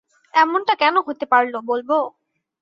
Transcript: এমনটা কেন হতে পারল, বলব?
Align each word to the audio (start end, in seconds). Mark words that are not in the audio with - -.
এমনটা 0.33 0.73
কেন 0.81 0.95
হতে 1.07 1.25
পারল, 1.31 1.53
বলব? 1.69 1.89